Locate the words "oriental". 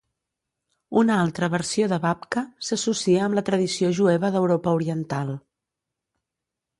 4.79-5.31